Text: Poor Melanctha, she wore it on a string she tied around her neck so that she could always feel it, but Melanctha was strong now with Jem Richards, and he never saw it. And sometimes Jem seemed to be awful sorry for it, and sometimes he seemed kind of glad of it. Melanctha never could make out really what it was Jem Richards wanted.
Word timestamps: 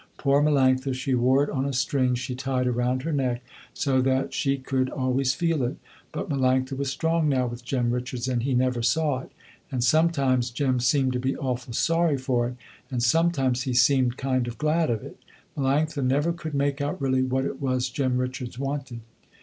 Poor 0.17 0.41
Melanctha, 0.41 0.95
she 0.95 1.13
wore 1.13 1.43
it 1.43 1.49
on 1.51 1.63
a 1.63 1.71
string 1.73 2.15
she 2.15 2.33
tied 2.33 2.65
around 2.65 3.03
her 3.03 3.13
neck 3.13 3.43
so 3.75 4.01
that 4.01 4.33
she 4.33 4.57
could 4.57 4.89
always 4.89 5.35
feel 5.35 5.61
it, 5.61 5.77
but 6.11 6.27
Melanctha 6.27 6.75
was 6.75 6.89
strong 6.89 7.29
now 7.29 7.45
with 7.45 7.63
Jem 7.63 7.91
Richards, 7.91 8.27
and 8.27 8.41
he 8.41 8.55
never 8.55 8.81
saw 8.81 9.19
it. 9.19 9.31
And 9.71 9.83
sometimes 9.83 10.49
Jem 10.49 10.79
seemed 10.79 11.13
to 11.13 11.19
be 11.19 11.37
awful 11.37 11.73
sorry 11.75 12.17
for 12.17 12.47
it, 12.49 12.55
and 12.89 13.03
sometimes 13.03 13.61
he 13.61 13.75
seemed 13.75 14.17
kind 14.17 14.47
of 14.47 14.57
glad 14.57 14.89
of 14.89 15.03
it. 15.03 15.19
Melanctha 15.55 16.03
never 16.03 16.33
could 16.33 16.55
make 16.55 16.81
out 16.81 16.99
really 16.99 17.21
what 17.21 17.45
it 17.45 17.61
was 17.61 17.87
Jem 17.87 18.17
Richards 18.17 18.57
wanted. 18.57 19.01